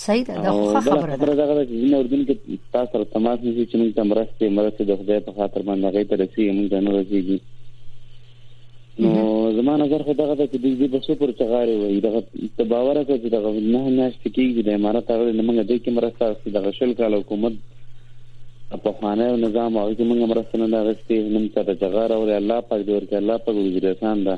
صحیح 0.03 0.23
ده 0.23 0.35
دا 0.43 0.79
خبره 0.79 1.17
ده 1.17 1.25
دا 1.35 1.45
خبره 1.45 1.65
چې 1.65 1.75
نو 1.91 1.97
اردن 1.99 2.25
کې 2.25 2.57
تاسو 2.73 2.91
سره 2.93 3.03
تماس 3.03 3.39
نیسي 3.43 3.65
چې 3.65 3.75
موږ 3.75 3.93
تمرسته 3.95 4.49
مرسته 4.49 4.83
د 4.85 4.95
خدای 5.03 5.19
په 5.19 5.31
خاطر 5.37 5.61
باندې 5.61 5.93
غي 5.97 6.03
تر 6.03 6.25
سي 6.25 6.49
موږ 6.51 6.87
نه 6.87 6.97
رسیږي 6.99 7.39
نو 8.99 9.53
زما 9.59 9.75
نظر 9.77 10.03
خو 10.03 10.13
دغه 10.23 10.35
د 10.35 10.45
دې 10.55 10.91
په 10.97 11.01
سپور 11.07 11.31
چغاري 11.39 11.75
وي 11.85 12.01
دغه 12.07 12.23
تباوره 12.57 13.03
کوي 13.05 13.29
دغه 13.37 13.51
نه 13.53 13.87
نه 13.89 14.09
شتکیږي 14.09 14.65
د 14.69 14.75
امارات 14.79 15.11
هغه 15.15 15.31
نه 15.31 15.47
موږ 15.47 15.55
د 15.55 15.81
کې 15.85 15.89
مرسته 15.99 16.51
د 16.59 16.67
غشل 16.67 16.93
کال 16.93 17.13
حکومت 17.23 17.63
په 18.83 18.91
خوانه 18.99 19.27
نظام 19.47 19.77
او 19.77 19.93
چې 19.93 20.03
موږ 20.09 20.17
مرسته 20.29 20.57
نه 20.57 20.67
راغستي 20.77 21.19
نن 21.29 21.45
څه 21.53 21.63
د 21.63 21.79
جغار 21.81 22.11
او 22.15 22.21
الله 22.23 22.61
پاک 22.61 22.81
دې 22.85 22.91
ورته 22.91 23.15
الله 23.17 23.37
پاک 23.45 23.55
وزیرستان 23.57 24.23
دا 24.27 24.37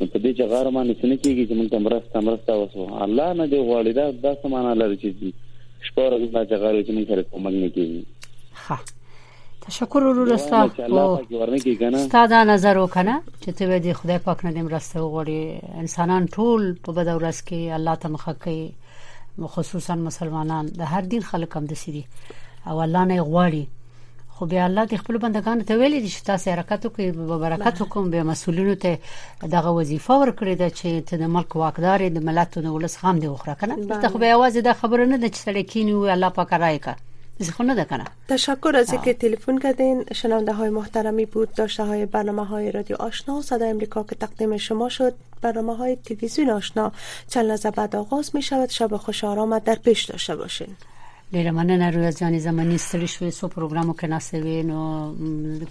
په 0.00 0.18
دې 0.24 0.32
جغار 0.40 0.70
باندې 0.76 0.98
څه 1.00 1.04
نه 1.10 1.16
کیږي 1.24 1.44
چې 1.48 1.54
موږ 1.54 1.74
مرسته 1.88 2.20
مرسته 2.20 2.52
وسو 2.52 3.02
الله 3.06 3.32
نه 3.40 3.46
دی 3.52 3.60
غواړي 3.60 3.92
دا 4.00 4.04
د 4.24 4.40
سمانه 4.42 4.74
لري 4.80 4.96
چې 5.04 5.88
شپه 5.88 6.02
ورځ 6.10 6.30
دا 6.36 6.44
جغار 6.50 6.74
چې 6.82 6.90
موږ 6.90 7.08
سره 7.08 7.22
کومل 7.32 7.54
نه 7.64 7.68
کیږي 7.76 8.02
ها 8.66 8.78
تشکر 9.60 10.02
ورور 10.02 10.34
استا 10.34 10.62
استاد 10.68 12.32
نظر 12.32 12.76
وکنه 12.76 13.22
چې 13.40 13.50
ته 13.50 13.80
دې 13.80 13.94
خدای 13.98 14.18
پاک 14.18 14.44
نه 14.44 14.52
دې 14.52 14.56
مرسته 14.56 15.00
وغوړي 15.00 15.76
انسانان 15.82 16.26
ټول 16.36 16.72
په 16.86 16.92
بدورس 16.92 17.42
کې 17.42 17.76
الله 17.76 17.94
ته 17.94 18.08
مخکې 18.08 19.48
خصوصا 19.52 19.94
مسلمانان 19.98 20.66
د 20.78 20.90
هر 20.94 21.02
دین 21.12 21.20
خلک 21.26 21.54
هم 21.56 21.66
د 21.66 21.74
سړي 21.82 22.02
او 22.66 22.80
الله 22.82 23.04
نه 23.04 23.22
غواړي 23.22 23.64
خو 24.34 24.46
به 24.46 24.64
الله 24.66 24.84
د 24.84 24.94
خپل 25.00 25.16
بندگانو 25.24 25.66
ته 25.70 25.76
ویلي 25.78 26.00
دي 26.04 26.08
چې 26.14 26.22
تاسو 26.30 26.50
حرکت 26.52 26.80
وکړئ 26.84 27.08
به 27.30 27.38
برکت 27.38 27.76
وکوم 27.80 28.10
به 28.10 28.22
مسولینو 28.30 28.74
ته 28.84 28.98
دغه 29.54 29.70
وظیفه 29.78 30.14
ورکړي 30.22 30.54
دا 30.54 30.70
چې 30.70 31.08
ته 31.10 31.14
د 31.22 31.32
ملک 31.36 31.56
واکدار 31.62 32.08
د 32.16 32.26
ملت 32.28 32.58
او 32.58 32.74
ولس 32.74 32.96
هم 33.04 33.18
دی 33.18 33.26
وخره 33.32 33.54
کنه 33.60 33.86
ته 34.02 34.08
خو 34.12 34.18
به 34.24 34.28
आवाज 34.36 34.56
د 34.68 34.72
خبره 34.82 35.04
نه 35.06 35.16
د 35.24 35.32
چړکینی 35.36 35.90
او 36.02 36.04
الله 36.06 36.28
پاک 36.40 36.52
رايکا 36.66 36.94
خونه 37.54 37.74
ده 37.74 37.84
کنه 37.90 38.04
تشکر 38.30 38.76
از 38.76 38.90
اینکه 38.92 39.14
تلفن 39.22 39.58
کردین 39.58 40.04
شنونده 40.14 40.52
های 40.58 40.70
محترمی 40.76 41.24
بود 41.36 41.52
داشته 41.54 41.84
های 41.84 42.06
برنامه 42.16 42.44
های 42.50 42.72
رادیو 42.72 42.96
آشنا 43.02 43.42
صدای 43.42 43.70
امریکا 43.70 44.02
که 44.02 44.14
تقدیم 44.14 44.56
شما 44.56 44.88
شد 44.88 45.14
برنامه 45.40 45.76
های 45.76 45.96
تلویزیون 46.04 46.50
آشنا 46.50 46.92
چند 47.28 47.44
لحظه 47.46 47.70
بعد 47.70 47.96
آغاز 47.96 48.30
می 48.34 48.42
شود 48.42 48.68
شب 48.70 48.96
خوش 48.96 49.24
آرام 49.24 49.58
در 49.58 49.74
پیش 49.74 50.04
داشته 50.04 50.36
باشین 50.36 50.76
ډیره 51.36 51.50
مننه 51.56 51.86
رویا 51.94 52.10
ځان 52.20 52.34
زمانی 52.46 52.78
ستړي 52.86 53.08
شوې 53.16 53.30
سو 53.38 53.44
پروګرامو 53.54 53.92
کې 53.98 54.06
ناسوي 54.14 54.58
نو 54.70 54.78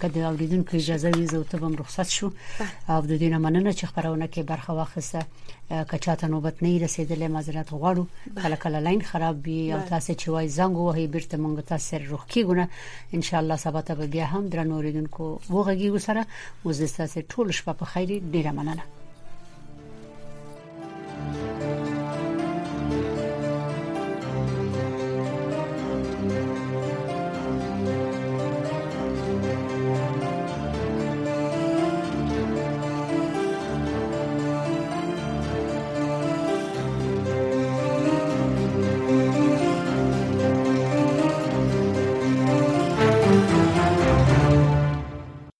کله 0.04 0.18
اوریدونکو 0.30 0.70
اجازه 0.80 1.08
وي 1.16 1.26
زه 1.32 1.38
ته 1.50 1.56
هم 1.66 1.74
رخصت 1.82 2.08
شو 2.16 2.28
او 2.92 3.00
د 3.10 3.12
دې 3.20 3.28
نه 3.34 3.38
مننه 3.44 3.70
چې 3.78 3.84
خبرونه 3.90 4.26
کې 4.32 4.42
برخه 4.52 4.70
واخیسته 4.80 5.20
کچاته 5.92 6.26
نوبت 6.32 6.56
نه 6.66 6.72
رسیدلې 6.84 7.28
معذرت 7.34 7.68
غواړو 7.78 8.04
کله 8.46 8.56
کله 8.64 8.78
لاین 8.86 9.02
خراب 9.10 9.36
وي 9.46 9.60
او 9.74 9.80
تاسو 9.92 10.10
چې 10.20 10.26
وای 10.34 10.46
زنګ 10.58 10.74
وهي 10.86 11.06
بیرته 11.18 11.36
مونږ 11.44 11.56
تاسو 11.70 11.84
سره 11.92 12.04
روخ 12.14 12.22
کیګونه 12.32 12.64
ان 13.20 13.22
شاء 13.28 13.40
الله 13.42 13.56
سبا 13.64 13.80
ته 13.88 13.94
بیا 14.16 14.26
هم 14.34 14.42
درنو 14.48 14.74
اوریدونکو 14.80 15.30
وغږیږو 15.54 15.98
سره 15.98 16.26
وزه 16.64 16.86
تاسو 16.98 17.20
ټول 17.34 17.50
شپه 17.60 17.72
په 17.84 17.92
خیر 17.92 18.18
ډیره 18.32 18.50
مننه 18.58 18.90